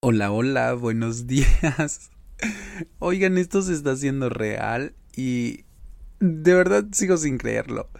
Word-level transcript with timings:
Hola, 0.00 0.30
hola, 0.30 0.74
buenos 0.74 1.26
días. 1.26 2.12
Oigan, 3.00 3.36
esto 3.36 3.62
se 3.62 3.72
está 3.74 3.90
haciendo 3.90 4.28
real 4.28 4.94
y 5.16 5.64
de 6.20 6.54
verdad 6.54 6.84
sigo 6.92 7.16
sin 7.16 7.36
creerlo. 7.36 7.90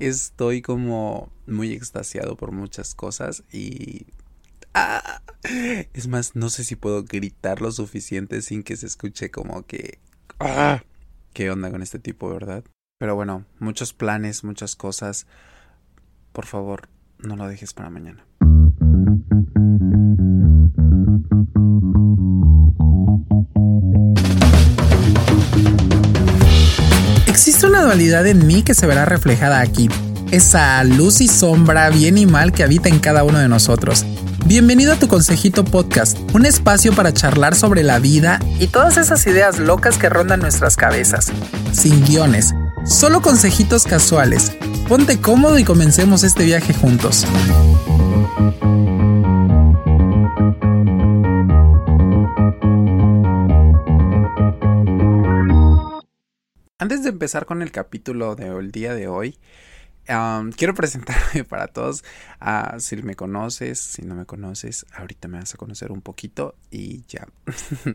Estoy 0.00 0.62
como 0.62 1.32
muy 1.46 1.72
extasiado 1.72 2.36
por 2.36 2.50
muchas 2.50 2.96
cosas 2.96 3.44
y... 3.52 4.06
¡Ah! 4.74 5.22
Es 5.92 6.08
más, 6.08 6.34
no 6.34 6.50
sé 6.50 6.64
si 6.64 6.74
puedo 6.74 7.04
gritar 7.04 7.60
lo 7.60 7.70
suficiente 7.70 8.42
sin 8.42 8.64
que 8.64 8.76
se 8.76 8.86
escuche 8.86 9.30
como 9.30 9.64
que... 9.64 10.00
¡Ah! 10.40 10.82
¿Qué 11.34 11.52
onda 11.52 11.70
con 11.70 11.82
este 11.82 12.00
tipo, 12.00 12.28
verdad? 12.30 12.64
Pero 12.98 13.14
bueno, 13.14 13.46
muchos 13.60 13.92
planes, 13.92 14.42
muchas 14.42 14.74
cosas. 14.74 15.28
Por 16.32 16.46
favor, 16.46 16.88
no 17.18 17.36
lo 17.36 17.46
dejes 17.46 17.74
para 17.74 17.90
mañana. 17.90 18.26
Dualidad 27.94 28.26
en 28.26 28.44
mí 28.44 28.64
que 28.64 28.74
se 28.74 28.88
verá 28.88 29.04
reflejada 29.04 29.60
aquí. 29.60 29.88
Esa 30.32 30.82
luz 30.82 31.20
y 31.20 31.28
sombra, 31.28 31.90
bien 31.90 32.18
y 32.18 32.26
mal 32.26 32.50
que 32.50 32.64
habita 32.64 32.88
en 32.88 32.98
cada 32.98 33.22
uno 33.22 33.38
de 33.38 33.46
nosotros. 33.46 34.04
Bienvenido 34.46 34.94
a 34.94 34.96
tu 34.96 35.06
Consejito 35.06 35.64
Podcast, 35.64 36.18
un 36.32 36.44
espacio 36.44 36.92
para 36.92 37.14
charlar 37.14 37.54
sobre 37.54 37.84
la 37.84 38.00
vida 38.00 38.40
y 38.58 38.66
todas 38.66 38.96
esas 38.96 39.24
ideas 39.28 39.60
locas 39.60 39.96
que 39.96 40.08
rondan 40.08 40.40
nuestras 40.40 40.74
cabezas. 40.74 41.30
Sin 41.70 42.04
guiones, 42.04 42.52
solo 42.84 43.22
consejitos 43.22 43.84
casuales. 43.84 44.50
Ponte 44.88 45.20
cómodo 45.20 45.56
y 45.56 45.62
comencemos 45.62 46.24
este 46.24 46.42
viaje 46.42 46.74
juntos. 46.74 47.24
Antes 56.94 57.06
de 57.06 57.10
empezar 57.10 57.44
con 57.44 57.60
el 57.60 57.72
capítulo 57.72 58.36
del 58.36 58.70
día 58.70 58.94
de 58.94 59.08
hoy, 59.08 59.36
quiero 60.56 60.74
presentarme 60.74 61.42
para 61.48 61.66
todos. 61.66 62.04
Uh, 62.40 62.78
si 62.78 62.94
me 63.02 63.16
conoces, 63.16 63.80
si 63.80 64.02
no 64.02 64.14
me 64.14 64.26
conoces, 64.26 64.86
ahorita 64.94 65.26
me 65.26 65.40
vas 65.40 65.52
a 65.52 65.56
conocer 65.56 65.90
un 65.90 66.02
poquito 66.02 66.54
y 66.70 67.02
ya. 67.08 67.26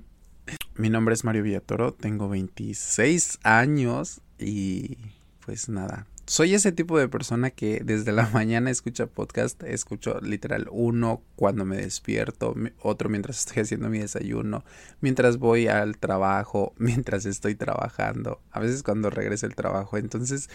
Mi 0.75 0.89
nombre 0.89 1.13
es 1.13 1.23
Mario 1.23 1.43
Villatoro, 1.43 1.93
tengo 1.93 2.27
26 2.27 3.39
años 3.43 4.19
y 4.37 4.97
pues 5.45 5.69
nada, 5.69 6.05
soy 6.29 6.53
ese 6.53 6.71
tipo 6.71 6.99
de 6.99 7.07
persona 7.07 7.49
que 7.49 7.81
desde 7.83 8.11
la 8.11 8.29
mañana 8.33 8.69
escucha 8.69 9.07
podcast, 9.07 9.63
escucho 9.63 10.21
literal 10.21 10.67
uno 10.69 11.23
cuando 11.35 11.65
me 11.65 11.77
despierto, 11.77 12.53
otro 12.83 13.09
mientras 13.09 13.39
estoy 13.39 13.63
haciendo 13.63 13.89
mi 13.89 13.97
desayuno, 13.97 14.63
mientras 15.01 15.37
voy 15.37 15.67
al 15.67 15.97
trabajo, 15.97 16.73
mientras 16.77 17.25
estoy 17.25 17.55
trabajando, 17.55 18.39
a 18.51 18.59
veces 18.59 18.83
cuando 18.83 19.09
regreso 19.09 19.47
el 19.47 19.55
trabajo. 19.55 19.97
Entonces, 19.97 20.51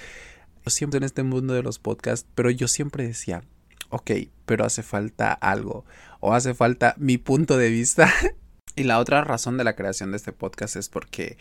yo 0.65 0.71
siempre 0.71 0.99
en 0.99 1.03
este 1.03 1.25
mundo 1.25 1.55
de 1.55 1.65
los 1.65 1.81
podcasts, 1.81 2.29
pero 2.37 2.51
yo 2.51 2.69
siempre 2.69 3.05
decía, 3.05 3.43
ok, 3.89 4.13
pero 4.47 4.65
hace 4.65 4.85
falta 4.85 5.33
algo 5.33 5.85
o 6.21 6.35
hace 6.35 6.55
falta 6.55 6.95
mi 6.99 7.19
punto 7.19 7.59
de 7.59 7.71
vista. 7.71 8.09
y 8.77 8.85
la 8.85 8.99
otra 8.99 9.23
razón 9.23 9.57
de 9.57 9.65
la 9.65 9.77
creación 9.77 10.11
de 10.11 10.17
este 10.17 10.33
podcast 10.33 10.77
es 10.77 10.89
porque 10.89 11.37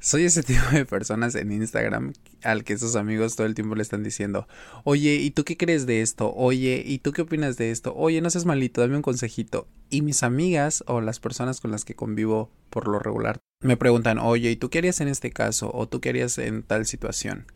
soy 0.00 0.24
ese 0.24 0.42
tipo 0.44 0.62
de 0.72 0.84
personas 0.84 1.34
en 1.34 1.52
Instagram 1.52 2.12
al 2.42 2.64
que 2.64 2.78
sus 2.78 2.96
amigos 2.96 3.36
todo 3.36 3.46
el 3.46 3.54
tiempo 3.54 3.74
le 3.74 3.82
están 3.82 4.02
diciendo, 4.04 4.46
oye, 4.84 5.16
¿y 5.16 5.30
tú 5.30 5.44
qué 5.44 5.56
crees 5.56 5.86
de 5.86 6.02
esto? 6.02 6.32
Oye, 6.34 6.82
¿y 6.84 6.98
tú 6.98 7.12
qué 7.12 7.22
opinas 7.22 7.56
de 7.56 7.70
esto? 7.70 7.94
Oye, 7.96 8.20
no 8.20 8.30
seas 8.30 8.46
malito, 8.46 8.80
dame 8.80 8.96
un 8.96 9.02
consejito. 9.02 9.66
Y 9.90 10.02
mis 10.02 10.22
amigas 10.22 10.84
o 10.86 11.00
las 11.00 11.18
personas 11.20 11.60
con 11.60 11.70
las 11.70 11.84
que 11.84 11.94
convivo 11.94 12.50
por 12.70 12.88
lo 12.88 12.98
regular 12.98 13.38
me 13.60 13.76
preguntan, 13.76 14.18
oye, 14.18 14.50
¿y 14.50 14.56
tú 14.56 14.70
qué 14.70 14.78
harías 14.78 15.00
en 15.00 15.08
este 15.08 15.32
caso? 15.32 15.70
¿O 15.74 15.88
tú 15.88 16.00
qué 16.00 16.10
harías 16.10 16.38
en 16.38 16.62
tal 16.62 16.86
situación? 16.86 17.46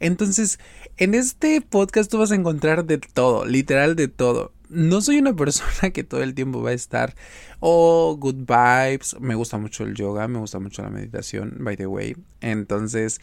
Entonces, 0.00 0.58
en 0.96 1.14
este 1.14 1.60
podcast 1.60 2.10
tú 2.10 2.18
vas 2.18 2.32
a 2.32 2.34
encontrar 2.34 2.86
de 2.86 2.98
todo, 2.98 3.44
literal 3.44 3.94
de 3.94 4.08
todo 4.08 4.52
no 4.72 5.00
soy 5.00 5.18
una 5.18 5.34
persona 5.34 5.90
que 5.92 6.02
todo 6.04 6.22
el 6.22 6.34
tiempo 6.34 6.62
va 6.62 6.70
a 6.70 6.74
estar, 6.74 7.14
oh, 7.60 8.16
good 8.18 8.46
vibes, 8.46 9.16
me 9.20 9.34
gusta 9.34 9.58
mucho 9.58 9.84
el 9.84 9.94
yoga, 9.94 10.26
me 10.28 10.38
gusta 10.38 10.58
mucho 10.58 10.82
la 10.82 10.90
meditación, 10.90 11.56
by 11.60 11.76
the 11.76 11.86
way. 11.86 12.16
Entonces, 12.40 13.20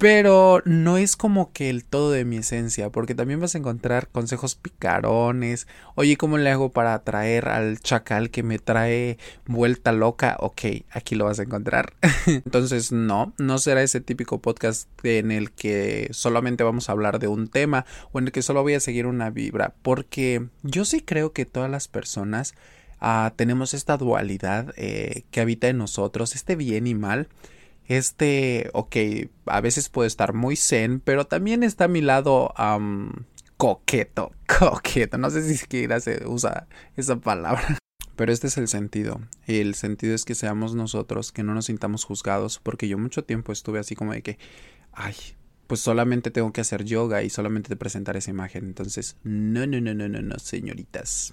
pero 0.00 0.62
no 0.64 0.96
es 0.96 1.14
como 1.14 1.52
que 1.52 1.68
el 1.68 1.84
todo 1.84 2.10
de 2.10 2.24
mi 2.24 2.38
esencia, 2.38 2.88
porque 2.88 3.14
también 3.14 3.38
vas 3.38 3.54
a 3.54 3.58
encontrar 3.58 4.08
consejos 4.08 4.54
picarones. 4.54 5.66
Oye, 5.94 6.16
¿cómo 6.16 6.38
le 6.38 6.48
hago 6.48 6.70
para 6.70 6.94
atraer 6.94 7.48
al 7.48 7.80
chacal 7.80 8.30
que 8.30 8.42
me 8.42 8.58
trae 8.58 9.18
vuelta 9.44 9.92
loca? 9.92 10.38
Ok, 10.40 10.62
aquí 10.90 11.16
lo 11.16 11.26
vas 11.26 11.38
a 11.38 11.42
encontrar. 11.42 11.92
Entonces, 12.26 12.92
no, 12.92 13.34
no 13.36 13.58
será 13.58 13.82
ese 13.82 14.00
típico 14.00 14.38
podcast 14.38 14.88
en 15.02 15.30
el 15.30 15.52
que 15.52 16.08
solamente 16.12 16.64
vamos 16.64 16.88
a 16.88 16.92
hablar 16.92 17.18
de 17.18 17.28
un 17.28 17.48
tema 17.48 17.84
o 18.12 18.20
en 18.20 18.24
el 18.24 18.32
que 18.32 18.40
solo 18.40 18.62
voy 18.62 18.72
a 18.72 18.80
seguir 18.80 19.04
una 19.04 19.28
vibra, 19.28 19.74
porque 19.82 20.46
yo 20.62 20.86
sí 20.86 21.02
creo 21.02 21.34
que 21.34 21.44
todas 21.44 21.70
las 21.70 21.88
personas 21.88 22.54
ah, 23.00 23.34
tenemos 23.36 23.74
esta 23.74 23.98
dualidad 23.98 24.72
eh, 24.78 25.24
que 25.30 25.42
habita 25.42 25.68
en 25.68 25.76
nosotros, 25.76 26.34
este 26.34 26.56
bien 26.56 26.86
y 26.86 26.94
mal 26.94 27.28
este, 27.90 28.70
ok, 28.72 28.96
a 29.46 29.60
veces 29.60 29.88
puede 29.88 30.06
estar 30.06 30.32
muy 30.32 30.54
zen, 30.54 31.00
pero 31.00 31.26
también 31.26 31.64
está 31.64 31.86
a 31.86 31.88
mi 31.88 32.00
lado 32.00 32.54
coqueto, 33.56 34.30
coqueto, 34.58 35.18
no 35.18 35.28
sé 35.28 35.42
si 35.42 35.56
siquiera 35.56 35.98
se 35.98 36.24
usa 36.24 36.68
esa 36.96 37.16
palabra. 37.16 37.78
Pero 38.16 38.32
este 38.32 38.48
es 38.48 38.58
el 38.58 38.68
sentido. 38.68 39.22
El 39.46 39.74
sentido 39.74 40.14
es 40.14 40.26
que 40.26 40.34
seamos 40.34 40.74
nosotros, 40.74 41.32
que 41.32 41.42
no 41.42 41.54
nos 41.54 41.66
sintamos 41.66 42.04
juzgados, 42.04 42.58
porque 42.58 42.86
yo 42.86 42.98
mucho 42.98 43.24
tiempo 43.24 43.50
estuve 43.50 43.78
así 43.78 43.94
como 43.96 44.12
de 44.12 44.22
que, 44.22 44.38
ay, 44.92 45.14
pues 45.66 45.80
solamente 45.80 46.30
tengo 46.30 46.52
que 46.52 46.60
hacer 46.60 46.84
yoga 46.84 47.22
y 47.22 47.30
solamente 47.30 47.74
presentar 47.76 48.18
esa 48.18 48.30
imagen. 48.30 48.66
Entonces, 48.66 49.16
no, 49.24 49.66
no, 49.66 49.80
no, 49.80 49.94
no, 49.94 50.06
no, 50.06 50.20
no, 50.20 50.38
señoritas. 50.38 51.32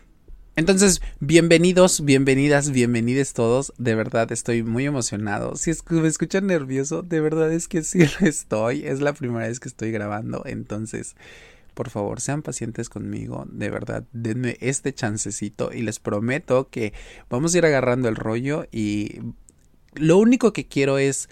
Entonces, 0.58 1.04
bienvenidos, 1.20 2.04
bienvenidas, 2.04 2.72
bienvenidos 2.72 3.34
todos. 3.34 3.72
De 3.78 3.94
verdad 3.94 4.32
estoy 4.32 4.64
muy 4.64 4.88
emocionado. 4.88 5.56
Si 5.56 5.72
me 5.92 6.08
escuchan 6.08 6.48
nervioso, 6.48 7.04
de 7.04 7.22
verdad 7.22 7.54
es 7.54 7.68
que 7.68 7.84
sí 7.84 8.00
lo 8.00 8.28
estoy. 8.28 8.84
Es 8.84 9.00
la 9.00 9.14
primera 9.14 9.48
vez 9.48 9.60
que 9.60 9.70
estoy 9.70 9.92
grabando. 9.92 10.42
Entonces, 10.48 11.16
por 11.76 11.92
favor, 11.92 12.22
sean 12.22 12.42
pacientes 12.42 12.90
conmigo. 12.90 13.46
De 13.52 13.70
verdad, 13.70 14.06
denme 14.14 14.58
este 14.60 14.96
chancecito 14.96 15.70
y 15.72 15.84
les 15.84 16.00
prometo 16.00 16.70
que 16.72 16.92
vamos 17.30 17.54
a 17.54 17.60
ir 17.60 17.66
agarrando 17.68 18.10
el 18.10 18.16
rollo 18.16 18.66
y 18.72 19.20
lo 19.94 20.18
único 20.18 20.54
que 20.54 20.68
quiero 20.68 20.98
es 20.98 21.30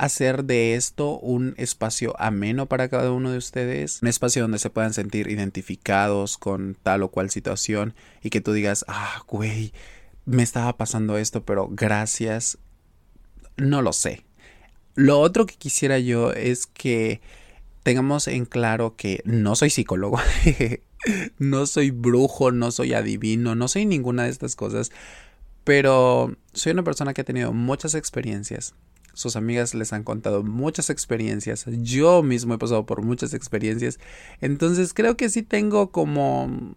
hacer 0.00 0.44
de 0.44 0.76
esto 0.76 1.18
un 1.18 1.54
espacio 1.58 2.14
ameno 2.18 2.66
para 2.66 2.88
cada 2.88 3.12
uno 3.12 3.30
de 3.30 3.36
ustedes, 3.36 4.00
un 4.00 4.08
espacio 4.08 4.40
donde 4.40 4.58
se 4.58 4.70
puedan 4.70 4.94
sentir 4.94 5.28
identificados 5.28 6.38
con 6.38 6.74
tal 6.82 7.02
o 7.02 7.10
cual 7.10 7.28
situación 7.28 7.94
y 8.22 8.30
que 8.30 8.40
tú 8.40 8.54
digas, 8.54 8.86
ah, 8.88 9.22
güey, 9.28 9.74
me 10.24 10.42
estaba 10.42 10.78
pasando 10.78 11.18
esto, 11.18 11.44
pero 11.44 11.68
gracias, 11.70 12.56
no 13.58 13.82
lo 13.82 13.92
sé. 13.92 14.24
Lo 14.94 15.20
otro 15.20 15.44
que 15.44 15.56
quisiera 15.56 15.98
yo 15.98 16.32
es 16.32 16.66
que 16.66 17.20
tengamos 17.82 18.26
en 18.26 18.46
claro 18.46 18.96
que 18.96 19.20
no 19.26 19.54
soy 19.54 19.68
psicólogo, 19.68 20.18
no 21.38 21.66
soy 21.66 21.90
brujo, 21.90 22.52
no 22.52 22.70
soy 22.70 22.94
adivino, 22.94 23.54
no 23.54 23.68
soy 23.68 23.84
ninguna 23.84 24.24
de 24.24 24.30
estas 24.30 24.56
cosas, 24.56 24.92
pero 25.64 26.34
soy 26.54 26.72
una 26.72 26.84
persona 26.84 27.12
que 27.12 27.20
ha 27.20 27.24
tenido 27.24 27.52
muchas 27.52 27.94
experiencias 27.94 28.74
sus 29.20 29.36
amigas 29.36 29.74
les 29.74 29.92
han 29.92 30.02
contado 30.02 30.42
muchas 30.42 30.90
experiencias. 30.90 31.66
Yo 31.66 32.22
mismo 32.22 32.54
he 32.54 32.58
pasado 32.58 32.86
por 32.86 33.02
muchas 33.02 33.34
experiencias. 33.34 34.00
Entonces 34.40 34.94
creo 34.94 35.16
que 35.16 35.28
sí 35.28 35.42
tengo 35.42 35.92
como 35.92 36.74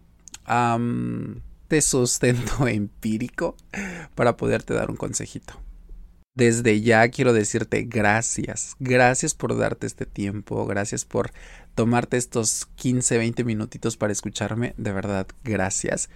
de 1.70 1.82
sustento 1.82 2.68
empírico 2.68 3.56
para 4.14 4.36
poderte 4.36 4.74
dar 4.74 4.92
un 4.92 4.98
consejito. 4.98 5.60
Desde 6.36 6.82
ya 6.82 7.08
quiero 7.10 7.32
decirte 7.32 7.84
gracias, 7.84 8.76
gracias 8.80 9.36
por 9.36 9.56
darte 9.56 9.86
este 9.86 10.08
tiempo, 10.08 10.66
gracias 10.66 11.06
por 11.06 11.32
tomarte 11.76 12.18
estos 12.18 12.66
15, 12.76 13.20
20 13.20 13.44
minutitos 13.44 13.98
para 13.98 14.12
escucharme, 14.12 14.74
de 14.78 14.92
verdad, 14.92 15.28
gracias. 15.44 16.10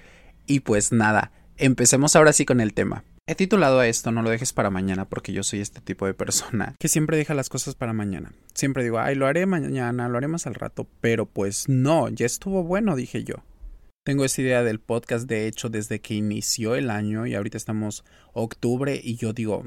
Y 0.47 0.61
pues 0.61 0.91
nada, 0.91 1.31
empecemos 1.57 2.15
ahora 2.15 2.33
sí 2.33 2.45
con 2.45 2.61
el 2.61 2.73
tema. 2.73 3.03
He 3.29 3.35
titulado 3.35 3.79
a 3.79 3.87
esto 3.87 4.13
No 4.13 4.21
lo 4.21 4.29
dejes 4.29 4.53
para 4.53 4.69
mañana 4.69 5.03
porque 5.03 5.33
yo 5.33 5.43
soy 5.43 5.59
este 5.59 5.81
tipo 5.81 6.05
de 6.05 6.13
persona 6.13 6.75
que 6.79 6.87
siempre 6.87 7.17
deja 7.17 7.33
las 7.33 7.49
cosas 7.49 7.75
para 7.75 7.91
mañana. 7.91 8.31
Siempre 8.53 8.83
digo, 8.83 8.99
ay, 8.99 9.15
lo 9.15 9.27
haré 9.27 9.45
mañana, 9.45 10.07
lo 10.07 10.17
haré 10.17 10.29
más 10.29 10.47
al 10.47 10.55
rato, 10.55 10.87
pero 11.01 11.25
pues 11.25 11.67
no, 11.67 12.07
ya 12.07 12.25
estuvo 12.25 12.63
bueno, 12.63 12.95
dije 12.95 13.25
yo. 13.25 13.35
Tengo 14.05 14.23
esa 14.23 14.41
idea 14.41 14.63
del 14.63 14.79
podcast, 14.79 15.27
de 15.27 15.47
hecho, 15.47 15.67
desde 15.67 15.99
que 15.99 16.13
inició 16.13 16.75
el 16.75 16.89
año 16.89 17.27
y 17.27 17.35
ahorita 17.35 17.57
estamos 17.57 18.05
octubre 18.31 18.97
y 19.03 19.17
yo 19.17 19.33
digo, 19.33 19.65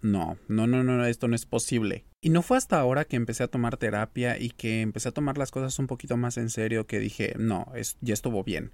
no, 0.00 0.38
no, 0.48 0.66
no, 0.66 0.82
no, 0.82 1.04
esto 1.04 1.28
no 1.28 1.36
es 1.36 1.44
posible. 1.44 2.06
Y 2.22 2.30
no 2.30 2.40
fue 2.40 2.56
hasta 2.56 2.80
ahora 2.80 3.04
que 3.04 3.16
empecé 3.16 3.42
a 3.42 3.48
tomar 3.48 3.76
terapia 3.76 4.38
y 4.38 4.48
que 4.48 4.80
empecé 4.80 5.10
a 5.10 5.12
tomar 5.12 5.36
las 5.36 5.50
cosas 5.50 5.78
un 5.78 5.86
poquito 5.86 6.16
más 6.16 6.38
en 6.38 6.48
serio 6.48 6.86
que 6.86 6.98
dije, 6.98 7.34
no, 7.38 7.70
es, 7.74 7.98
ya 8.00 8.14
estuvo 8.14 8.42
bien. 8.42 8.72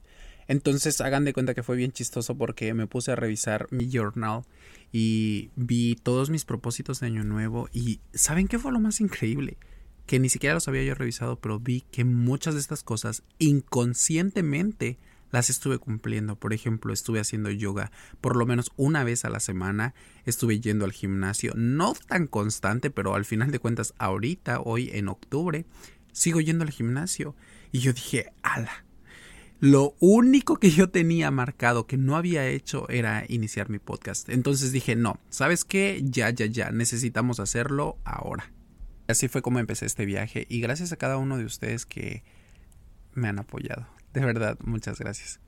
Entonces 0.48 1.00
hagan 1.00 1.24
de 1.24 1.32
cuenta 1.32 1.54
que 1.54 1.62
fue 1.62 1.76
bien 1.76 1.92
chistoso 1.92 2.36
porque 2.36 2.74
me 2.74 2.86
puse 2.86 3.12
a 3.12 3.16
revisar 3.16 3.66
mi 3.70 3.90
journal 3.90 4.42
y 4.92 5.50
vi 5.56 5.96
todos 5.96 6.30
mis 6.30 6.44
propósitos 6.44 7.00
de 7.00 7.06
año 7.06 7.24
nuevo 7.24 7.68
y 7.72 8.00
¿saben 8.12 8.48
qué 8.48 8.58
fue 8.58 8.72
lo 8.72 8.80
más 8.80 9.00
increíble? 9.00 9.56
Que 10.06 10.18
ni 10.18 10.28
siquiera 10.28 10.54
los 10.54 10.68
había 10.68 10.82
yo 10.82 10.94
revisado, 10.94 11.36
pero 11.36 11.60
vi 11.60 11.82
que 11.92 12.04
muchas 12.04 12.54
de 12.54 12.60
estas 12.60 12.82
cosas 12.82 13.22
inconscientemente 13.38 14.98
las 15.32 15.50
estuve 15.50 15.78
cumpliendo. 15.78 16.36
Por 16.36 16.52
ejemplo, 16.52 16.92
estuve 16.92 17.18
haciendo 17.18 17.50
yoga 17.50 17.90
por 18.20 18.36
lo 18.36 18.46
menos 18.46 18.70
una 18.76 19.02
vez 19.02 19.24
a 19.24 19.30
la 19.30 19.40
semana, 19.40 19.94
estuve 20.24 20.60
yendo 20.60 20.84
al 20.84 20.92
gimnasio, 20.92 21.54
no 21.56 21.94
tan 22.06 22.26
constante, 22.28 22.90
pero 22.90 23.14
al 23.14 23.24
final 23.24 23.50
de 23.50 23.58
cuentas, 23.58 23.94
ahorita, 23.98 24.60
hoy 24.60 24.90
en 24.92 25.08
octubre, 25.08 25.64
sigo 26.12 26.40
yendo 26.40 26.64
al 26.64 26.70
gimnasio. 26.70 27.34
Y 27.72 27.80
yo 27.80 27.92
dije, 27.92 28.32
ala. 28.42 28.84
Lo 29.62 29.94
único 30.00 30.56
que 30.56 30.72
yo 30.72 30.90
tenía 30.90 31.30
marcado 31.30 31.86
que 31.86 31.96
no 31.96 32.16
había 32.16 32.48
hecho 32.48 32.88
era 32.88 33.24
iniciar 33.28 33.70
mi 33.70 33.78
podcast. 33.78 34.28
Entonces 34.28 34.72
dije, 34.72 34.96
no, 34.96 35.20
¿sabes 35.30 35.64
qué? 35.64 36.02
Ya, 36.02 36.30
ya, 36.30 36.46
ya, 36.46 36.72
necesitamos 36.72 37.38
hacerlo 37.38 37.96
ahora. 38.02 38.52
Así 39.06 39.28
fue 39.28 39.40
como 39.40 39.60
empecé 39.60 39.86
este 39.86 40.04
viaje 40.04 40.48
y 40.50 40.60
gracias 40.60 40.90
a 40.90 40.96
cada 40.96 41.16
uno 41.16 41.38
de 41.38 41.44
ustedes 41.44 41.86
que 41.86 42.24
me 43.14 43.28
han 43.28 43.38
apoyado. 43.38 43.86
De 44.12 44.24
verdad, 44.24 44.58
muchas 44.64 44.98
gracias. 44.98 45.38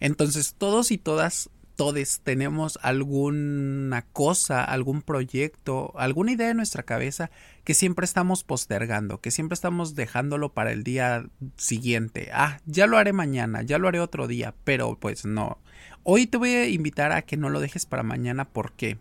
Entonces, 0.00 0.54
todos 0.58 0.90
y 0.90 0.98
todas, 0.98 1.48
todos 1.76 2.20
tenemos 2.22 2.78
alguna 2.82 4.02
cosa, 4.12 4.64
algún 4.64 5.02
proyecto, 5.02 5.92
alguna 5.96 6.32
idea 6.32 6.50
en 6.50 6.56
nuestra 6.56 6.84
cabeza 6.84 7.30
que 7.64 7.74
siempre 7.74 8.04
estamos 8.04 8.44
postergando, 8.44 9.20
que 9.20 9.30
siempre 9.30 9.54
estamos 9.54 9.94
dejándolo 9.94 10.52
para 10.52 10.72
el 10.72 10.84
día 10.84 11.26
siguiente. 11.56 12.30
Ah, 12.32 12.60
ya 12.66 12.86
lo 12.86 12.96
haré 12.96 13.12
mañana, 13.12 13.62
ya 13.62 13.78
lo 13.78 13.88
haré 13.88 14.00
otro 14.00 14.28
día, 14.28 14.54
pero 14.64 14.98
pues 14.98 15.24
no. 15.24 15.58
Hoy 16.04 16.26
te 16.26 16.36
voy 16.36 16.50
a 16.50 16.68
invitar 16.68 17.12
a 17.12 17.22
que 17.22 17.36
no 17.36 17.50
lo 17.50 17.60
dejes 17.60 17.86
para 17.86 18.02
mañana. 18.02 18.44
¿Por 18.44 18.72
qué? 18.72 18.98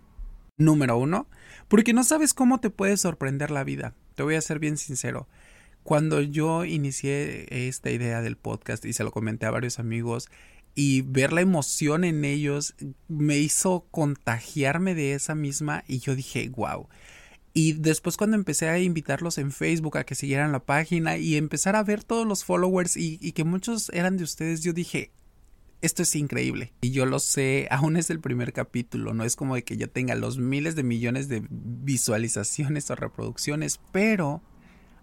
Número 0.58 0.98
uno, 0.98 1.28
porque 1.68 1.94
no 1.94 2.04
sabes 2.04 2.34
cómo 2.34 2.60
te 2.60 2.70
puede 2.70 2.98
sorprender 2.98 3.52
la 3.52 3.64
vida. 3.64 3.94
Te 4.16 4.24
voy 4.24 4.36
a 4.36 4.42
ser 4.42 4.60
bien 4.60 4.78
sincero. 4.78 5.28
Cuando 5.84 6.22
yo 6.22 6.64
inicié 6.64 7.68
esta 7.68 7.92
idea 7.92 8.22
del 8.22 8.38
podcast 8.38 8.86
y 8.86 8.94
se 8.94 9.04
lo 9.04 9.12
comenté 9.12 9.46
a 9.46 9.52
varios 9.52 9.80
amigos 9.80 10.30
y 10.76 11.02
ver 11.02 11.34
la 11.34 11.42
emoción 11.42 12.04
en 12.04 12.26
ellos 12.26 12.76
me 13.08 13.38
hizo 13.38 13.86
contagiarme 13.92 14.96
de 14.96 15.14
esa 15.14 15.36
misma 15.36 15.84
y 15.88 16.00
yo 16.00 16.16
dije, 16.16 16.50
wow. 16.50 16.88
Y 17.54 17.74
después 17.74 18.18
cuando 18.18 18.36
empecé 18.36 18.70
a 18.70 18.80
invitarlos 18.80 19.38
en 19.38 19.52
Facebook 19.52 19.98
a 19.98 20.06
que 20.06 20.16
siguieran 20.16 20.52
la 20.52 20.66
página 20.66 21.18
y 21.18 21.36
empezar 21.36 21.76
a 21.76 21.84
ver 21.84 22.04
todos 22.04 22.26
los 22.26 22.44
followers 22.44 22.98
y, 22.98 23.18
que 23.34 23.44
muchos 23.44 23.90
eran 23.94 24.18
de 24.18 24.24
ustedes, 24.24 24.64
yo 24.64 24.74
dije, 24.74 25.12
esto 25.82 26.02
es 26.02 26.16
increíble. 26.16 26.74
Y 26.82 26.90
yo 26.90 27.06
lo 27.06 27.20
sé, 27.20 27.68
aún 27.72 27.96
es 27.96 28.10
el 28.10 28.20
primer 28.20 28.54
capítulo, 28.54 29.14
no 29.14 29.24
es 29.24 29.36
como 29.36 29.54
de 29.54 29.64
que 29.64 29.78
yo 29.78 29.88
tenga 29.88 30.16
los 30.16 30.40
miles 30.40 30.76
de 30.76 30.82
millones 30.82 31.28
de 31.28 31.46
visualizaciones 31.50 32.90
o 32.90 32.96
reproducciones, 32.96 33.80
pero 33.92 34.42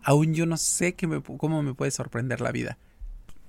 aún 0.03 0.35
yo 0.35 0.47
no 0.47 0.57
sé 0.57 0.97
cómo 0.97 1.63
me 1.63 1.75
puede 1.75 1.93
sorprender 1.93 2.41
la 2.41 2.51
vida. 2.51 2.79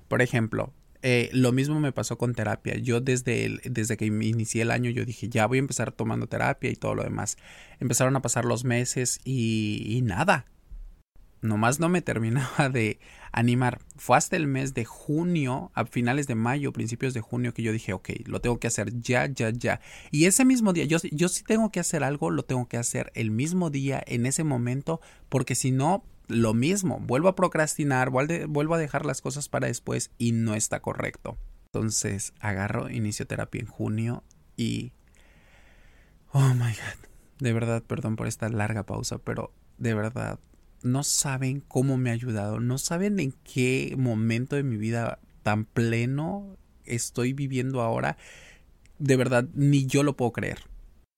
Por 0.06 0.22
ejemplo, 0.22 0.72
eh, 1.02 1.30
lo 1.32 1.52
mismo 1.52 1.80
me 1.80 1.92
pasó 1.92 2.16
con 2.16 2.34
terapia. 2.34 2.76
Yo 2.78 3.00
desde, 3.00 3.44
el, 3.44 3.60
desde 3.64 3.96
que 3.96 4.06
inicié 4.06 4.62
el 4.62 4.70
año 4.70 4.90
yo 4.90 5.04
dije, 5.04 5.28
ya 5.28 5.46
voy 5.46 5.58
a 5.58 5.60
empezar 5.60 5.92
tomando 5.92 6.28
terapia 6.28 6.70
y 6.70 6.76
todo 6.76 6.94
lo 6.94 7.02
demás. 7.02 7.36
Empezaron 7.80 8.14
a 8.16 8.22
pasar 8.22 8.44
los 8.44 8.64
meses 8.64 9.20
y, 9.24 9.84
y 9.86 10.02
nada. 10.02 10.46
Nomás 11.40 11.80
no 11.80 11.88
me 11.88 12.02
terminaba 12.02 12.68
de 12.68 13.00
animar. 13.32 13.80
Fue 13.96 14.16
hasta 14.16 14.36
el 14.36 14.46
mes 14.46 14.74
de 14.74 14.84
junio, 14.84 15.72
a 15.74 15.84
finales 15.86 16.28
de 16.28 16.36
mayo, 16.36 16.72
principios 16.72 17.14
de 17.14 17.20
junio, 17.20 17.52
que 17.52 17.62
yo 17.62 17.72
dije, 17.72 17.92
ok, 17.92 18.10
lo 18.26 18.40
tengo 18.40 18.60
que 18.60 18.68
hacer 18.68 19.00
ya, 19.00 19.26
ya, 19.26 19.50
ya. 19.50 19.80
Y 20.12 20.26
ese 20.26 20.44
mismo 20.44 20.72
día, 20.72 20.84
yo, 20.84 20.98
yo 21.10 21.28
si 21.28 21.42
tengo 21.42 21.70
que 21.72 21.80
hacer 21.80 22.04
algo, 22.04 22.30
lo 22.30 22.44
tengo 22.44 22.68
que 22.68 22.76
hacer 22.76 23.10
el 23.14 23.32
mismo 23.32 23.70
día, 23.70 24.02
en 24.06 24.26
ese 24.26 24.44
momento, 24.44 25.00
porque 25.28 25.56
si 25.56 25.72
no, 25.72 26.04
lo 26.32 26.54
mismo, 26.54 26.98
vuelvo 27.00 27.28
a 27.28 27.36
procrastinar, 27.36 28.10
vuelvo 28.10 28.74
a 28.74 28.78
dejar 28.78 29.06
las 29.06 29.20
cosas 29.20 29.48
para 29.48 29.68
después 29.68 30.10
y 30.18 30.32
no 30.32 30.54
está 30.54 30.80
correcto. 30.80 31.38
Entonces 31.66 32.32
agarro 32.40 32.90
inicio 32.90 33.26
terapia 33.26 33.60
en 33.60 33.66
junio 33.66 34.24
y... 34.56 34.92
Oh 36.32 36.54
my 36.54 36.70
god. 36.70 37.08
De 37.38 37.52
verdad, 37.52 37.82
perdón 37.82 38.16
por 38.16 38.26
esta 38.26 38.48
larga 38.48 38.84
pausa, 38.84 39.18
pero 39.18 39.52
de 39.78 39.94
verdad, 39.94 40.38
no 40.82 41.02
saben 41.02 41.60
cómo 41.60 41.96
me 41.96 42.10
ha 42.10 42.14
ayudado, 42.14 42.60
no 42.60 42.78
saben 42.78 43.20
en 43.20 43.32
qué 43.44 43.94
momento 43.98 44.56
de 44.56 44.62
mi 44.62 44.76
vida 44.76 45.18
tan 45.42 45.64
pleno 45.64 46.56
estoy 46.84 47.32
viviendo 47.32 47.80
ahora. 47.80 48.16
De 48.98 49.16
verdad, 49.16 49.48
ni 49.54 49.86
yo 49.86 50.02
lo 50.02 50.16
puedo 50.16 50.32
creer. 50.32 50.60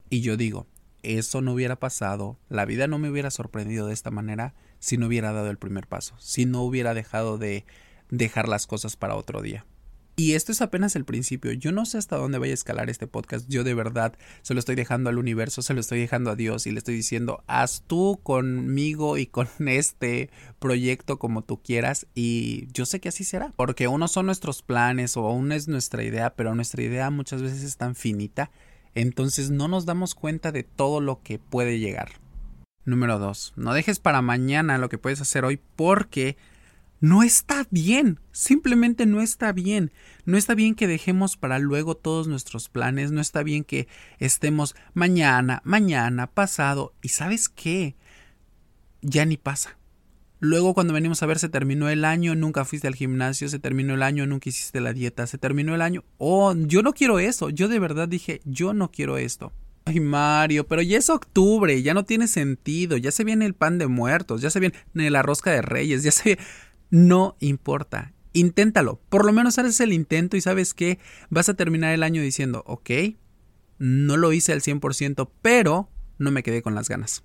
Y 0.09 0.21
yo 0.21 0.37
digo, 0.37 0.67
eso 1.03 1.43
no 1.43 1.53
hubiera 1.53 1.79
pasado, 1.79 2.39
la 2.49 2.65
vida 2.65 2.87
no 2.87 2.99
me 2.99 3.11
hubiera 3.11 3.31
sorprendido 3.31 3.87
de 3.87 3.93
esta 3.93 4.11
manera 4.11 4.55
si 4.85 4.99
no 4.99 5.07
hubiera 5.07 5.33
dado 5.33 5.49
el 5.51 5.57
primer 5.57 5.87
paso, 5.87 6.15
si 6.19 6.45
no 6.45 6.61
hubiera 6.63 6.93
dejado 6.93 7.39
de 7.39 7.65
dejar 8.11 8.49
las 8.49 8.67
cosas 8.67 8.97
para 8.97 9.17
otro 9.17 9.41
día. 9.41 9.65
Y 10.15 10.35
esto 10.35 10.53
es 10.53 10.61
apenas 10.61 10.95
el 10.95 11.07
principio. 11.07 11.53
Yo 11.53 11.73
no 11.73 11.87
sé 11.87 11.97
hasta 11.99 12.17
dónde 12.17 12.39
vaya 12.39 12.53
a 12.53 12.55
escalar 12.55 12.89
este 12.91 13.07
podcast. 13.07 13.49
Yo 13.49 13.65
de 13.65 13.73
verdad 13.73 14.17
se 14.43 14.53
lo 14.53 14.61
estoy 14.61 14.77
dejando 14.77 15.09
al 15.09 15.19
universo, 15.19 15.63
se 15.63 15.73
lo 15.73 15.81
estoy 15.81 15.99
dejando 15.99 16.31
a 16.31 16.37
Dios 16.37 16.67
y 16.67 16.71
le 16.71 16.79
estoy 16.79 16.95
diciendo, 16.95 17.43
haz 17.47 17.83
tú 17.87 18.21
conmigo 18.23 19.17
y 19.17 19.27
con 19.27 19.49
este 19.67 20.29
proyecto 20.59 21.19
como 21.19 21.43
tú 21.43 21.63
quieras. 21.63 22.07
Y 22.15 22.69
yo 22.75 22.85
sé 22.85 23.01
que 23.01 23.09
así 23.09 23.25
será. 23.25 23.55
Porque 23.57 23.89
uno 23.89 24.07
son 24.07 24.27
nuestros 24.27 24.61
planes 24.61 25.17
o 25.17 25.27
aún 25.27 25.51
es 25.51 25.67
nuestra 25.67 26.05
idea, 26.05 26.35
pero 26.37 26.55
nuestra 26.55 26.83
idea 26.83 27.09
muchas 27.09 27.41
veces 27.41 27.65
es 27.65 27.79
tan 27.79 27.97
finita. 27.97 28.51
Entonces 28.95 29.51
no 29.51 29.67
nos 29.67 29.87
damos 29.87 30.15
cuenta 30.15 30.53
de 30.53 30.63
todo 30.63 31.01
lo 31.01 31.23
que 31.23 31.39
puede 31.39 31.81
llegar. 31.81 32.24
Número 32.85 33.19
2. 33.19 33.55
No 33.57 33.73
dejes 33.73 33.99
para 33.99 34.23
mañana 34.23 34.79
lo 34.79 34.89
que 34.89 34.99
puedes 34.99 35.21
hacer 35.21 35.45
hoy 35.45 35.61
porque 35.77 36.37
no 37.01 37.23
está 37.23 37.67
bien. 37.71 38.21
Simplemente 38.33 39.07
no 39.07 39.21
está 39.21 39.53
bien. 39.53 39.93
No 40.25 40.37
está 40.37 40.55
bien 40.55 40.75
que 40.75 40.87
dejemos 40.87 41.37
para 41.37 41.59
luego 41.59 41.97
todos 41.97 42.29
nuestros 42.29 42.69
planes. 42.69 43.13
No 43.13 43.21
está 43.21 43.43
bien 43.43 43.65
que 43.65 43.89
estemos 44.19 44.75
mañana, 44.93 45.61
mañana, 45.65 46.27
pasado. 46.29 46.95
¿Y 47.03 47.09
sabes 47.09 47.49
qué? 47.49 47.95
Ya 49.03 49.25
ni 49.25 49.37
pasa. 49.37 49.77
Luego 50.41 50.75
cuando 50.75 50.93
venimos 50.93 51.23
a 51.23 51.27
ver 51.27 51.39
se 51.39 51.49
terminó 51.49 51.89
el 51.89 52.05
año, 52.05 52.35
nunca 52.35 52.67
fuiste 52.67 52.87
al 52.87 52.95
gimnasio, 52.95 53.49
se 53.49 53.59
terminó 53.59 53.95
el 53.95 54.03
año, 54.03 54.27
nunca 54.27 54.51
hiciste 54.51 54.81
la 54.81 54.93
dieta, 54.93 55.27
se 55.27 55.39
terminó 55.39 55.75
el 55.75 55.81
año. 55.81 56.05
Oh, 56.19 56.55
yo 56.55 56.83
no 56.83 56.93
quiero 56.93 57.19
eso. 57.19 57.49
Yo 57.49 57.69
de 57.69 57.79
verdad 57.79 58.09
dije, 58.09 58.43
yo 58.45 58.75
no 58.75 58.91
quiero 58.91 59.17
esto. 59.17 59.53
Ay, 59.87 60.01
Mario, 60.01 60.67
pero 60.67 60.81
ya 60.81 60.97
es 60.97 61.11
octubre, 61.11 61.82
ya 61.82 61.93
no 61.93 62.05
tiene 62.05 62.27
sentido, 62.27 62.97
ya 62.97 63.11
se 63.11 63.25
viene 63.25 63.44
el 63.44 63.55
pan 63.55 63.79
de 63.79 63.87
muertos, 63.87 64.41
ya 64.41 64.49
se 64.49 64.61
viene 64.61 64.75
la 64.94 65.23
rosca 65.23 65.51
de 65.51 65.63
reyes, 65.63 66.03
ya 66.03 66.11
se... 66.11 66.39
No 66.91 67.37
importa, 67.41 68.13
inténtalo, 68.32 69.01
por 69.08 69.25
lo 69.25 69.32
menos 69.32 69.58
haces 69.58 69.81
el 69.81 69.93
intento 69.93 70.37
y 70.37 70.41
sabes 70.41 70.75
que 70.75 70.99
vas 71.29 71.49
a 71.49 71.55
terminar 71.55 71.93
el 71.93 72.03
año 72.03 72.23
diciendo, 72.23 72.63
ok, 72.67 72.91
no 73.79 74.17
lo 74.17 74.32
hice 74.32 74.53
al 74.53 74.61
100%, 74.61 75.29
pero 75.43 75.91
no 76.19 76.31
me 76.31 76.43
quedé 76.43 76.63
con 76.63 76.75
las 76.75 76.89
ganas. 76.89 77.25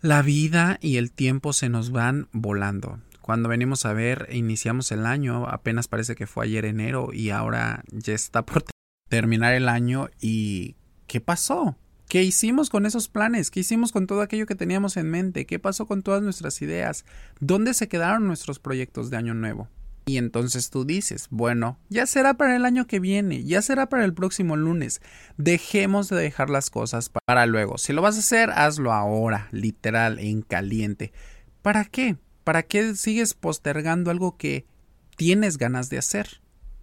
La 0.00 0.20
vida 0.22 0.78
y 0.80 0.96
el 0.96 1.12
tiempo 1.12 1.52
se 1.52 1.68
nos 1.68 1.90
van 1.90 2.28
volando. 2.32 2.98
Cuando 3.20 3.48
venimos 3.48 3.86
a 3.86 3.92
ver, 3.92 4.28
iniciamos 4.32 4.90
el 4.90 5.06
año, 5.06 5.46
apenas 5.46 5.86
parece 5.86 6.16
que 6.16 6.26
fue 6.26 6.46
ayer 6.46 6.64
enero 6.64 7.10
y 7.12 7.30
ahora 7.30 7.84
ya 7.92 8.14
está 8.14 8.44
por 8.44 8.64
terminar 9.08 9.54
el 9.54 9.68
año 9.68 10.08
y 10.20 10.74
¿qué 11.12 11.20
pasó? 11.20 11.76
¿Qué 12.08 12.22
hicimos 12.22 12.70
con 12.70 12.86
esos 12.86 13.08
planes? 13.08 13.50
¿Qué 13.50 13.60
hicimos 13.60 13.92
con 13.92 14.06
todo 14.06 14.22
aquello 14.22 14.46
que 14.46 14.54
teníamos 14.54 14.96
en 14.96 15.10
mente? 15.10 15.44
¿Qué 15.44 15.58
pasó 15.58 15.86
con 15.86 16.02
todas 16.02 16.22
nuestras 16.22 16.62
ideas? 16.62 17.04
¿Dónde 17.38 17.74
se 17.74 17.86
quedaron 17.86 18.26
nuestros 18.26 18.58
proyectos 18.58 19.10
de 19.10 19.18
año 19.18 19.34
nuevo? 19.34 19.68
Y 20.06 20.16
entonces 20.16 20.70
tú 20.70 20.86
dices, 20.86 21.26
bueno, 21.28 21.78
ya 21.90 22.06
será 22.06 22.32
para 22.32 22.56
el 22.56 22.64
año 22.64 22.86
que 22.86 22.98
viene, 22.98 23.44
ya 23.44 23.60
será 23.60 23.90
para 23.90 24.06
el 24.06 24.14
próximo 24.14 24.56
lunes. 24.56 25.02
Dejemos 25.36 26.08
de 26.08 26.16
dejar 26.16 26.48
las 26.48 26.70
cosas 26.70 27.10
para 27.10 27.44
luego. 27.44 27.76
Si 27.76 27.92
lo 27.92 28.00
vas 28.00 28.16
a 28.16 28.20
hacer, 28.20 28.48
hazlo 28.48 28.94
ahora, 28.94 29.48
literal, 29.52 30.18
en 30.18 30.40
caliente. 30.40 31.12
¿Para 31.60 31.84
qué? 31.84 32.16
¿Para 32.42 32.62
qué 32.62 32.94
sigues 32.94 33.34
postergando 33.34 34.10
algo 34.10 34.38
que 34.38 34.64
tienes 35.16 35.58
ganas 35.58 35.90
de 35.90 35.98
hacer? 35.98 36.41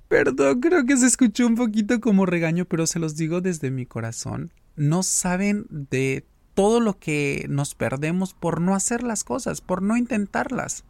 Perdón, 0.09 0.59
creo 0.59 0.85
que 0.87 0.97
se 0.97 1.05
escuchó 1.05 1.45
un 1.45 1.53
poquito 1.53 2.01
como 2.01 2.25
regaño, 2.25 2.65
pero 2.65 2.87
se 2.87 2.97
los 2.97 3.15
digo 3.15 3.41
desde 3.41 3.69
mi 3.69 3.85
corazón. 3.85 4.51
No 4.75 5.03
saben 5.03 5.67
de 5.69 6.25
todo 6.55 6.79
lo 6.79 6.97
que 6.97 7.45
nos 7.47 7.75
perdemos 7.75 8.33
por 8.33 8.59
no 8.59 8.73
hacer 8.73 9.03
las 9.03 9.23
cosas, 9.23 9.61
por 9.61 9.83
no 9.83 9.97
intentarlas. 9.97 10.83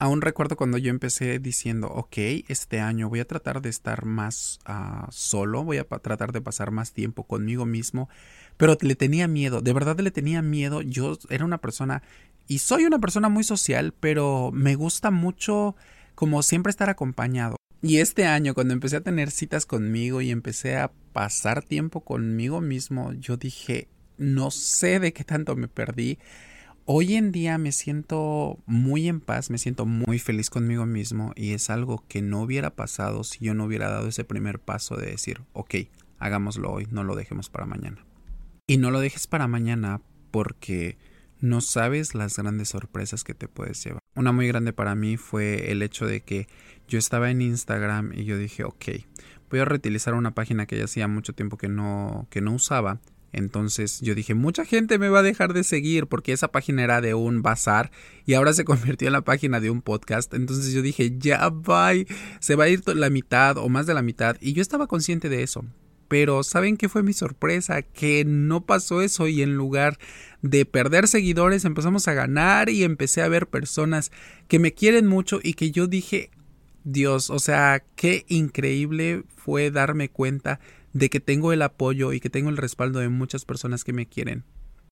Aún 0.00 0.22
recuerdo 0.22 0.56
cuando 0.56 0.78
yo 0.78 0.88
empecé 0.88 1.38
diciendo, 1.40 1.88
ok, 1.88 2.16
este 2.48 2.80
año 2.80 3.10
voy 3.10 3.20
a 3.20 3.26
tratar 3.26 3.60
de 3.60 3.68
estar 3.68 4.06
más 4.06 4.60
uh, 4.66 5.10
solo, 5.10 5.62
voy 5.62 5.76
a 5.76 5.84
tratar 5.84 6.32
de 6.32 6.40
pasar 6.40 6.70
más 6.70 6.92
tiempo 6.92 7.24
conmigo 7.24 7.66
mismo, 7.66 8.08
pero 8.56 8.78
le 8.80 8.96
tenía 8.96 9.28
miedo, 9.28 9.60
de 9.60 9.74
verdad 9.74 10.00
le 10.00 10.10
tenía 10.10 10.40
miedo. 10.40 10.80
Yo 10.80 11.18
era 11.28 11.44
una 11.44 11.58
persona, 11.58 12.02
y 12.48 12.60
soy 12.60 12.86
una 12.86 12.98
persona 12.98 13.28
muy 13.28 13.44
social, 13.44 13.92
pero 14.00 14.52
me 14.54 14.74
gusta 14.74 15.10
mucho 15.10 15.76
como 16.14 16.42
siempre 16.42 16.70
estar 16.70 16.88
acompañado 16.88 17.56
Y 17.86 17.98
este 17.98 18.24
año, 18.24 18.54
cuando 18.54 18.72
empecé 18.72 18.96
a 18.96 19.02
tener 19.02 19.30
citas 19.30 19.66
conmigo 19.66 20.22
y 20.22 20.30
empecé 20.30 20.78
a 20.78 20.90
pasar 21.12 21.62
tiempo 21.62 22.00
conmigo 22.00 22.62
mismo, 22.62 23.12
yo 23.12 23.36
dije, 23.36 23.88
no 24.16 24.50
sé 24.50 25.00
de 25.00 25.12
qué 25.12 25.22
tanto 25.22 25.54
me 25.54 25.68
perdí. 25.68 26.18
Hoy 26.86 27.16
en 27.16 27.30
día 27.30 27.58
me 27.58 27.72
siento 27.72 28.58
muy 28.64 29.06
en 29.06 29.20
paz, 29.20 29.50
me 29.50 29.58
siento 29.58 29.84
muy 29.84 30.18
feliz 30.18 30.48
conmigo 30.48 30.86
mismo 30.86 31.32
y 31.36 31.52
es 31.52 31.68
algo 31.68 32.02
que 32.08 32.22
no 32.22 32.40
hubiera 32.40 32.74
pasado 32.74 33.22
si 33.22 33.44
yo 33.44 33.52
no 33.52 33.66
hubiera 33.66 33.90
dado 33.90 34.08
ese 34.08 34.24
primer 34.24 34.60
paso 34.60 34.96
de 34.96 35.10
decir, 35.10 35.42
ok, 35.52 35.74
hagámoslo 36.18 36.72
hoy, 36.72 36.88
no 36.90 37.04
lo 37.04 37.14
dejemos 37.14 37.50
para 37.50 37.66
mañana. 37.66 38.02
Y 38.66 38.78
no 38.78 38.92
lo 38.92 39.00
dejes 39.00 39.26
para 39.26 39.46
mañana 39.46 40.00
porque 40.30 40.96
no 41.38 41.60
sabes 41.60 42.14
las 42.14 42.38
grandes 42.38 42.70
sorpresas 42.70 43.24
que 43.24 43.34
te 43.34 43.46
puedes 43.46 43.84
llevar. 43.84 44.03
Una 44.14 44.32
muy 44.32 44.46
grande 44.46 44.72
para 44.72 44.94
mí 44.94 45.16
fue 45.16 45.70
el 45.72 45.82
hecho 45.82 46.06
de 46.06 46.20
que 46.20 46.46
yo 46.86 46.98
estaba 46.98 47.30
en 47.30 47.42
Instagram 47.42 48.12
y 48.14 48.24
yo 48.24 48.38
dije, 48.38 48.64
ok, 48.64 48.84
voy 49.50 49.60
a 49.60 49.64
reutilizar 49.64 50.14
una 50.14 50.34
página 50.34 50.66
que 50.66 50.78
ya 50.78 50.84
hacía 50.84 51.08
mucho 51.08 51.32
tiempo 51.32 51.56
que 51.56 51.68
no, 51.68 52.26
que 52.30 52.40
no 52.40 52.52
usaba. 52.52 53.00
Entonces 53.32 54.00
yo 54.00 54.14
dije, 54.14 54.34
mucha 54.34 54.64
gente 54.64 54.96
me 54.98 55.08
va 55.08 55.18
a 55.18 55.22
dejar 55.22 55.52
de 55.54 55.64
seguir 55.64 56.06
porque 56.06 56.32
esa 56.32 56.48
página 56.48 56.84
era 56.84 57.00
de 57.00 57.14
un 57.14 57.42
bazar 57.42 57.90
y 58.24 58.34
ahora 58.34 58.52
se 58.52 58.64
convirtió 58.64 59.08
en 59.08 59.12
la 59.12 59.22
página 59.22 59.58
de 59.60 59.70
un 59.70 59.82
podcast. 59.82 60.32
Entonces 60.34 60.72
yo 60.72 60.82
dije, 60.82 61.14
ya 61.18 61.48
va, 61.48 61.90
se 62.38 62.54
va 62.54 62.64
a 62.64 62.68
ir 62.68 62.82
la 62.94 63.10
mitad 63.10 63.58
o 63.58 63.68
más 63.68 63.86
de 63.86 63.94
la 63.94 64.02
mitad. 64.02 64.36
Y 64.40 64.52
yo 64.52 64.62
estaba 64.62 64.86
consciente 64.86 65.28
de 65.28 65.42
eso. 65.42 65.64
Pero 66.08 66.42
¿saben 66.42 66.76
qué 66.76 66.88
fue 66.88 67.02
mi 67.02 67.12
sorpresa? 67.12 67.82
Que 67.82 68.24
no 68.24 68.64
pasó 68.66 69.02
eso 69.02 69.26
y 69.28 69.42
en 69.42 69.54
lugar 69.54 69.98
de 70.42 70.66
perder 70.66 71.08
seguidores 71.08 71.64
empezamos 71.64 72.06
a 72.08 72.14
ganar 72.14 72.68
y 72.68 72.84
empecé 72.84 73.22
a 73.22 73.28
ver 73.28 73.46
personas 73.46 74.12
que 74.48 74.58
me 74.58 74.74
quieren 74.74 75.06
mucho 75.06 75.40
y 75.42 75.54
que 75.54 75.70
yo 75.70 75.86
dije, 75.86 76.30
Dios, 76.84 77.30
o 77.30 77.38
sea, 77.38 77.82
qué 77.96 78.26
increíble 78.28 79.24
fue 79.36 79.70
darme 79.70 80.10
cuenta 80.10 80.60
de 80.92 81.10
que 81.10 81.20
tengo 81.20 81.52
el 81.52 81.62
apoyo 81.62 82.12
y 82.12 82.20
que 82.20 82.30
tengo 82.30 82.50
el 82.50 82.56
respaldo 82.56 83.00
de 83.00 83.08
muchas 83.08 83.44
personas 83.44 83.84
que 83.84 83.92
me 83.92 84.06
quieren. 84.06 84.44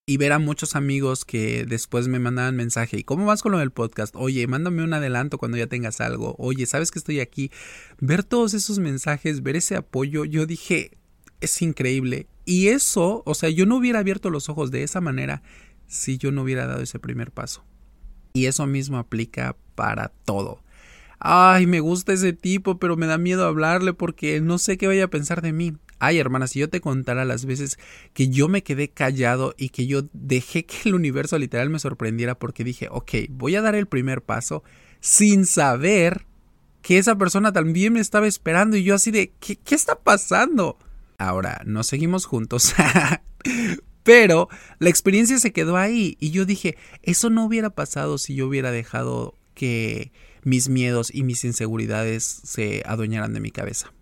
Y 0.05 0.17
ver 0.17 0.33
a 0.33 0.41
muchos 0.41 0.75
amigos 0.75 1.25
que 1.25 1.65
después 1.65 2.09
me 2.09 2.19
mandaban 2.19 2.57
mensaje, 2.57 2.99
¿y 2.99 3.05
cómo 3.05 3.25
vas 3.25 3.41
con 3.41 3.53
lo 3.53 3.59
del 3.59 3.71
podcast? 3.71 4.17
Oye, 4.17 4.47
mándame 4.49 4.83
un 4.83 4.95
adelanto 4.95 5.39
cuando 5.39 5.59
ya 5.59 5.69
tengas 5.69 6.01
algo. 6.01 6.35
Oye, 6.39 6.67
¿sabes 6.67 6.91
que 6.91 6.99
estoy 6.99 7.21
aquí? 7.21 7.53
Ver 8.01 8.25
todos 8.25 8.53
esos 8.55 8.81
mensajes, 8.81 9.45
ver 9.45 9.55
ese 9.55 9.77
apoyo, 9.77 10.25
yo 10.25 10.45
dije, 10.45 10.99
es 11.43 11.61
increíble. 11.63 12.27
Y 12.45 12.69
eso, 12.69 13.23
o 13.27 13.35
sea, 13.35 13.51
yo 13.51 13.67
no 13.67 13.77
hubiera 13.77 13.99
abierto 13.99 14.31
los 14.31 14.49
ojos 14.49 14.71
de 14.71 14.83
esa 14.83 15.01
manera 15.01 15.43
si 15.87 16.19
yo 16.19 16.33
no 16.33 16.43
hubiera 16.43 16.67
dado 16.67 16.83
ese 16.83 16.99
primer 16.99 17.31
paso. 17.31 17.65
Y 18.33 18.47
eso 18.47 18.67
mismo 18.67 18.99
aplica 18.99 19.57
para 19.75 20.09
todo 20.25 20.63
ay, 21.25 21.67
me 21.67 21.79
gusta 21.79 22.13
ese 22.13 22.33
tipo, 22.33 22.79
pero 22.79 22.97
me 22.97 23.07
da 23.07 23.17
miedo 23.17 23.47
hablarle 23.47 23.95
porque 23.95 24.41
no 24.41 24.59
sé 24.59 24.77
qué 24.77 24.89
vaya 24.89 25.05
a 25.05 25.11
pensar 25.11 25.41
de 25.41 25.53
mí. 25.53 25.75
Ay, 26.01 26.19
hermana, 26.19 26.49
si 26.49 26.59
yo 26.59 26.69
te 26.69 26.81
contara 26.81 27.25
las 27.25 27.45
veces 27.45 27.79
que 28.13 28.29
yo 28.29 28.49
me 28.49 28.65
quedé 28.65 28.89
callado 28.89 29.55
y 29.57 29.69
que 29.69 29.87
yo 29.87 30.03
dejé 30.13 30.67
que 30.67 30.77
el 30.85 30.97
universo 30.97 31.39
literal 31.39 31.71
me 31.71 31.79
sorprendiera 31.79 32.37
porque 32.37 32.65
dije, 32.65 32.89
ok, 32.91 33.13
voy 33.31 33.55
a 33.55 33.63
dar 33.63 33.77
el 33.77 33.87
primer 33.87 34.23
paso 34.23 34.65
sin 34.99 35.47
saber 35.47 36.27
que 36.83 36.99
esa 36.99 37.17
persona 37.17 37.53
también 37.53 37.93
me 37.93 38.01
estaba 38.01 38.27
esperando 38.27 38.77
y 38.77 38.83
yo 38.83 38.97
así 38.97 39.13
de, 39.13 39.33
¿qué, 39.39 39.55
qué 39.55 39.77
está 39.77 39.95
pasando? 39.95 40.77
Ahora, 41.23 41.63
no 41.65 41.85
seguimos 41.85 42.27
juntos. 42.27 42.75
Pero 44.03 44.49
la 44.81 44.91
experiencia 44.91 45.39
se 45.39 45.53
quedó 45.53 45.77
ahí 45.77 46.17
y 46.19 46.33
yo 46.33 46.45
dije, 46.45 46.77
eso 47.03 47.31
no 47.31 47.45
hubiera 47.45 47.71
pasado 47.71 48.19
si 48.19 48.35
yo 48.35 48.49
hubiera 48.49 48.73
dejado 48.73 49.39
que 49.55 50.11
mis 50.43 50.69
miedos 50.69 51.15
y 51.15 51.23
mis 51.23 51.45
inseguridades 51.45 52.25
se 52.25 52.83
adueñaran 52.87 53.33
de 53.33 53.39
mi 53.39 53.53
cabeza. 53.53 53.93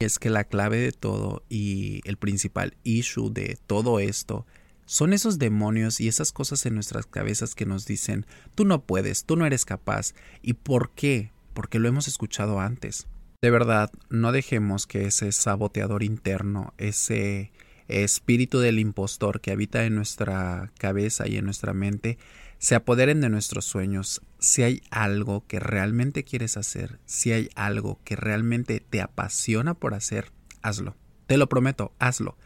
Es 0.00 0.18
que 0.18 0.28
la 0.28 0.42
clave 0.42 0.78
de 0.78 0.90
todo 0.90 1.44
y 1.48 2.00
el 2.04 2.16
principal 2.16 2.76
issue 2.82 3.30
de 3.30 3.56
todo 3.68 4.00
esto 4.00 4.44
son 4.86 5.12
esos 5.12 5.38
demonios 5.38 6.00
y 6.00 6.08
esas 6.08 6.32
cosas 6.32 6.66
en 6.66 6.74
nuestras 6.74 7.06
cabezas 7.06 7.54
que 7.54 7.64
nos 7.64 7.86
dicen 7.86 8.26
tú 8.56 8.64
no 8.64 8.84
puedes, 8.84 9.24
tú 9.24 9.36
no 9.36 9.46
eres 9.46 9.64
capaz. 9.64 10.14
¿Y 10.42 10.54
por 10.54 10.90
qué? 10.90 11.30
Porque 11.54 11.78
lo 11.78 11.86
hemos 11.86 12.08
escuchado 12.08 12.58
antes. 12.58 13.06
De 13.46 13.50
verdad, 13.52 13.92
no 14.10 14.32
dejemos 14.32 14.88
que 14.88 15.04
ese 15.04 15.30
saboteador 15.30 16.02
interno, 16.02 16.74
ese 16.78 17.52
espíritu 17.86 18.58
del 18.58 18.80
impostor 18.80 19.40
que 19.40 19.52
habita 19.52 19.84
en 19.84 19.94
nuestra 19.94 20.72
cabeza 20.78 21.28
y 21.28 21.36
en 21.36 21.44
nuestra 21.44 21.72
mente, 21.72 22.18
se 22.58 22.74
apoderen 22.74 23.20
de 23.20 23.28
nuestros 23.28 23.64
sueños, 23.64 24.20
si 24.40 24.64
hay 24.64 24.82
algo 24.90 25.46
que 25.46 25.60
realmente 25.60 26.24
quieres 26.24 26.56
hacer, 26.56 26.98
si 27.04 27.30
hay 27.30 27.48
algo 27.54 28.00
que 28.02 28.16
realmente 28.16 28.80
te 28.80 29.00
apasiona 29.00 29.74
por 29.74 29.94
hacer, 29.94 30.32
hazlo. 30.60 30.96
Te 31.28 31.36
lo 31.36 31.48
prometo, 31.48 31.92
hazlo. 32.00 32.36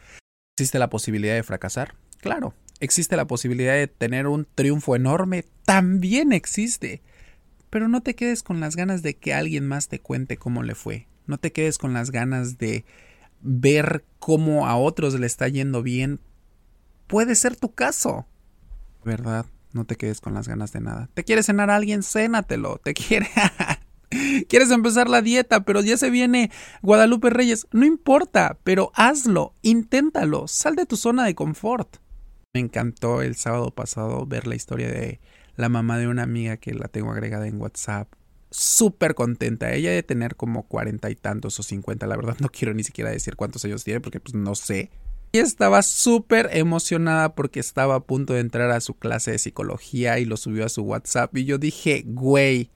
¿Existe 0.55 0.77
la 0.77 0.91
posibilidad 0.91 1.33
de 1.33 1.41
fracasar? 1.41 1.95
Claro. 2.19 2.53
¿Existe 2.79 3.15
la 3.15 3.25
posibilidad 3.25 3.73
de 3.73 3.87
tener 3.87 4.27
un 4.27 4.45
triunfo 4.53 4.95
enorme? 4.95 5.45
También 5.65 6.31
existe. 6.31 7.01
Pero 7.71 7.87
no 7.87 8.01
te 8.01 8.15
quedes 8.15 8.43
con 8.43 8.59
las 8.59 8.75
ganas 8.75 9.01
de 9.01 9.15
que 9.15 9.33
alguien 9.33 9.67
más 9.67 9.87
te 9.87 9.99
cuente 9.99 10.37
cómo 10.37 10.61
le 10.61 10.75
fue. 10.75 11.07
No 11.25 11.39
te 11.39 11.51
quedes 11.51 11.77
con 11.77 11.93
las 11.93 12.11
ganas 12.11 12.57
de 12.57 12.85
ver 13.41 14.03
cómo 14.19 14.67
a 14.67 14.75
otros 14.75 15.19
le 15.19 15.25
está 15.25 15.47
yendo 15.47 15.81
bien. 15.81 16.19
Puede 17.07 17.33
ser 17.33 17.55
tu 17.55 17.73
caso. 17.73 18.27
¿Verdad? 19.05 19.45
No 19.71 19.85
te 19.85 19.95
quedes 19.95 20.19
con 20.19 20.33
las 20.33 20.49
ganas 20.49 20.73
de 20.73 20.81
nada. 20.81 21.09
¿Te 21.13 21.23
quieres 21.23 21.45
cenar 21.45 21.69
a 21.69 21.77
alguien? 21.77 22.03
Cénatelo. 22.03 22.77
¿Te 22.83 22.93
quiere? 22.93 23.29
¿Quieres 24.49 24.69
empezar 24.71 25.09
la 25.09 25.21
dieta? 25.21 25.63
Pero 25.63 25.81
ya 25.81 25.95
se 25.95 26.09
viene 26.09 26.51
Guadalupe 26.81 27.29
Reyes. 27.29 27.67
No 27.71 27.85
importa, 27.85 28.57
pero 28.65 28.91
hazlo. 28.95 29.55
Inténtalo. 29.61 30.49
Sal 30.49 30.75
de 30.75 30.85
tu 30.85 30.97
zona 30.97 31.23
de 31.23 31.35
confort. 31.35 31.97
Me 32.53 32.59
encantó 32.59 33.21
el 33.21 33.35
sábado 33.35 33.71
pasado 33.71 34.25
ver 34.25 34.45
la 34.45 34.55
historia 34.55 34.89
de 34.89 35.21
la 35.55 35.69
mamá 35.69 35.97
de 35.97 36.07
una 36.07 36.23
amiga 36.23 36.57
que 36.57 36.73
la 36.73 36.87
tengo 36.87 37.11
agregada 37.11 37.47
en 37.47 37.59
WhatsApp. 37.59 38.11
Súper 38.49 39.15
contenta. 39.15 39.73
Ella 39.73 39.91
de 39.91 40.03
tener 40.03 40.35
como 40.35 40.63
cuarenta 40.63 41.09
y 41.09 41.15
tantos 41.15 41.59
o 41.59 41.63
cincuenta. 41.63 42.07
La 42.07 42.17
verdad 42.17 42.37
no 42.39 42.49
quiero 42.49 42.73
ni 42.73 42.83
siquiera 42.83 43.11
decir 43.11 43.35
cuántos 43.35 43.63
años 43.65 43.83
tiene 43.83 44.01
porque 44.01 44.19
pues 44.19 44.33
no 44.33 44.55
sé. 44.55 44.89
Y 45.33 45.37
estaba 45.37 45.81
súper 45.81 46.49
emocionada 46.51 47.35
porque 47.35 47.61
estaba 47.61 47.95
a 47.95 48.03
punto 48.03 48.33
de 48.33 48.41
entrar 48.41 48.69
a 48.71 48.81
su 48.81 48.95
clase 48.95 49.31
de 49.31 49.39
psicología 49.39 50.19
y 50.19 50.25
lo 50.25 50.35
subió 50.35 50.65
a 50.65 50.69
su 50.69 50.81
WhatsApp. 50.83 51.35
Y 51.37 51.45
yo 51.45 51.57
dije, 51.57 52.03
güey, 52.05 52.69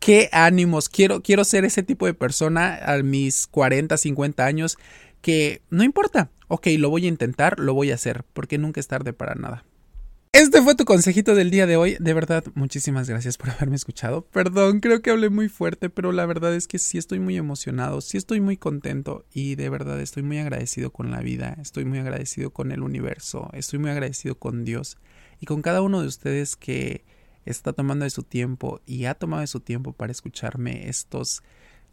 qué 0.00 0.28
ánimos. 0.32 0.88
Quiero, 0.88 1.22
quiero 1.22 1.44
ser 1.44 1.64
ese 1.64 1.84
tipo 1.84 2.06
de 2.06 2.14
persona 2.14 2.80
a 2.84 3.00
mis 3.04 3.46
40, 3.46 3.96
50 3.96 4.44
años 4.44 4.78
que 5.20 5.62
no 5.70 5.84
importa. 5.84 6.30
Ok, 6.48 6.66
lo 6.76 6.90
voy 6.90 7.06
a 7.06 7.08
intentar, 7.08 7.60
lo 7.60 7.72
voy 7.72 7.92
a 7.92 7.94
hacer, 7.94 8.24
porque 8.32 8.58
nunca 8.58 8.80
es 8.80 8.88
tarde 8.88 9.12
para 9.12 9.36
nada. 9.36 9.64
Este 10.34 10.62
fue 10.62 10.74
tu 10.74 10.86
consejito 10.86 11.34
del 11.34 11.50
día 11.50 11.66
de 11.66 11.76
hoy. 11.76 11.98
De 12.00 12.14
verdad, 12.14 12.42
muchísimas 12.54 13.06
gracias 13.06 13.36
por 13.36 13.50
haberme 13.50 13.76
escuchado. 13.76 14.22
Perdón, 14.32 14.80
creo 14.80 15.02
que 15.02 15.10
hablé 15.10 15.28
muy 15.28 15.50
fuerte, 15.50 15.90
pero 15.90 16.10
la 16.10 16.24
verdad 16.24 16.54
es 16.54 16.66
que 16.66 16.78
sí 16.78 16.96
estoy 16.96 17.20
muy 17.20 17.36
emocionado, 17.36 18.00
sí 18.00 18.16
estoy 18.16 18.40
muy 18.40 18.56
contento 18.56 19.26
y 19.30 19.56
de 19.56 19.68
verdad 19.68 20.00
estoy 20.00 20.22
muy 20.22 20.38
agradecido 20.38 20.90
con 20.90 21.10
la 21.10 21.20
vida, 21.20 21.58
estoy 21.60 21.84
muy 21.84 21.98
agradecido 21.98 22.50
con 22.50 22.72
el 22.72 22.82
universo, 22.82 23.50
estoy 23.52 23.78
muy 23.78 23.90
agradecido 23.90 24.38
con 24.38 24.64
Dios 24.64 24.96
y 25.38 25.44
con 25.44 25.60
cada 25.60 25.82
uno 25.82 26.00
de 26.00 26.06
ustedes 26.06 26.56
que 26.56 27.04
está 27.44 27.74
tomando 27.74 28.04
de 28.04 28.10
su 28.10 28.22
tiempo 28.22 28.80
y 28.86 29.04
ha 29.04 29.14
tomado 29.14 29.42
de 29.42 29.48
su 29.48 29.60
tiempo 29.60 29.92
para 29.92 30.12
escucharme 30.12 30.88
estos 30.88 31.42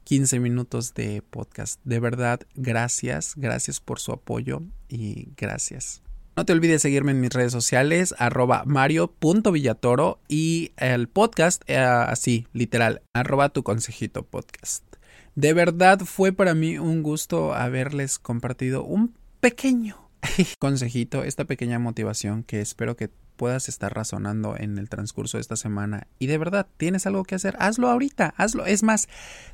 15 0.05 0.39
minutos 0.39 0.93
de 0.93 1.21
podcast. 1.29 1.81
De 1.83 1.99
verdad, 1.99 2.39
gracias, 2.55 3.33
gracias 3.35 3.81
por 3.81 3.99
su 3.99 4.13
apoyo 4.13 4.61
y 4.87 5.27
gracias. 5.35 6.01
No 6.39 6.45
te 6.45 6.53
olvides 6.53 6.81
seguirme 6.81 7.11
en 7.11 7.19
mis 7.19 7.33
redes 7.33 7.51
sociales, 7.51 8.15
arroba 8.17 8.63
mario.villatoro 8.65 10.21
y 10.29 10.71
el 10.77 11.09
podcast, 11.09 11.61
eh, 11.67 11.75
así, 11.75 12.47
literal, 12.53 13.01
arroba 13.13 13.49
tu 13.49 13.63
consejito 13.63 14.23
podcast. 14.23 14.85
De 15.35 15.51
verdad 15.51 15.99
fue 15.99 16.31
para 16.31 16.55
mí 16.55 16.77
un 16.77 17.03
gusto 17.03 17.53
haberles 17.53 18.19
compartido 18.19 18.85
un 18.85 19.15
pequeño 19.41 19.97
consejito, 20.59 21.25
esta 21.25 21.43
pequeña 21.43 21.77
motivación 21.77 22.43
que 22.43 22.61
espero 22.61 22.95
que 22.95 23.09
puedas 23.39 23.69
estar 23.69 23.95
razonando 23.95 24.57
en 24.57 24.77
el 24.77 24.89
transcurso 24.89 25.37
de 25.37 25.41
esta 25.41 25.55
semana 25.55 26.07
y 26.19 26.27
de 26.27 26.37
verdad 26.37 26.67
tienes 26.75 27.07
algo 27.07 27.23
que 27.23 27.35
hacer, 27.35 27.55
hazlo 27.57 27.89
ahorita, 27.89 28.33
hazlo. 28.35 28.65
Es 28.65 28.83
más, 28.83 29.07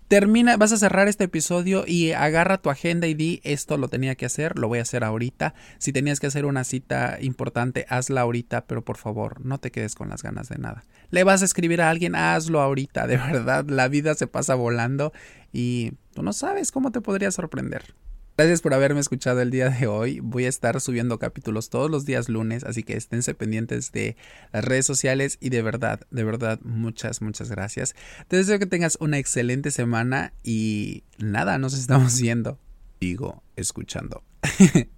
termina, 0.07 0.57
vas 0.57 0.71
a 0.71 0.77
cerrar 0.77 1.07
este 1.07 1.25
episodio 1.25 1.83
y 1.85 2.13
agarra 2.13 2.57
tu 2.57 2.71
agenda 2.71 3.05
y 3.05 3.13
di 3.13 3.41
esto 3.43 3.77
lo 3.77 3.87
tenía 3.87 4.15
que 4.15 4.25
hacer, 4.25 4.57
lo 4.57 4.67
voy 4.69 4.79
a 4.79 4.81
hacer 4.81 5.03
ahorita. 5.03 5.53
Si 5.77 5.93
tenías 5.93 6.19
que 6.19 6.25
hacer 6.25 6.45
una 6.45 6.63
cita 6.63 7.19
importante, 7.21 7.85
hazla 7.87 8.21
ahorita, 8.21 8.65
pero 8.65 8.83
por 8.83 8.97
favor, 8.97 9.45
no 9.45 9.59
te 9.59 9.69
quedes 9.69 9.93
con 9.93 10.09
las 10.09 10.23
ganas 10.23 10.49
de 10.49 10.57
nada. 10.57 10.83
Le 11.11 11.23
vas 11.23 11.43
a 11.43 11.45
escribir 11.45 11.79
a 11.79 11.91
alguien, 11.91 12.15
hazlo 12.15 12.61
ahorita, 12.61 13.05
de 13.05 13.17
verdad, 13.31 13.65
la 13.69 13.87
vida 13.87 14.15
se 14.15 14.25
pasa 14.25 14.55
volando 14.55 15.13
y 15.53 15.91
tú 16.15 16.23
no 16.23 16.33
sabes 16.33 16.71
cómo 16.71 16.91
te 16.91 17.01
podría 17.01 17.29
sorprender. 17.29 17.93
Gracias 18.37 18.61
por 18.61 18.73
haberme 18.73 18.99
escuchado 18.99 19.41
el 19.41 19.49
día 19.49 19.69
de 19.69 19.87
hoy. 19.87 20.19
Voy 20.19 20.43
a 20.43 20.49
estar 20.49 20.81
subiendo 20.81 21.17
capítulos 21.19 21.69
todos 21.69 21.89
los 21.89 22.03
días 22.05 22.27
lunes, 22.27 22.65
así 22.65 22.83
que 22.83 22.97
esténse 22.97 23.33
pendientes 23.33 23.93
de 23.93 24.17
las 24.51 24.65
redes 24.65 24.85
sociales 24.85 25.37
y 25.39 25.51
de 25.51 25.61
verdad, 25.61 26.01
de 26.11 26.25
verdad, 26.25 26.59
muchas, 26.61 27.21
muchas 27.21 27.49
gracias. 27.49 27.95
Te 28.27 28.35
deseo 28.35 28.59
que 28.59 28.65
tengas 28.65 28.97
una 28.99 29.19
excelente 29.19 29.71
semana 29.71 30.33
y 30.43 31.05
nada, 31.17 31.57
nos 31.59 31.73
estamos 31.73 32.19
viendo, 32.19 32.59
digo, 32.99 33.41
escuchando. 33.55 34.21